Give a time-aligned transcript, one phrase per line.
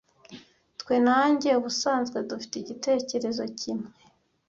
[0.79, 3.89] Twe na njye ubusanzwe dufite igitekerezo kimwe.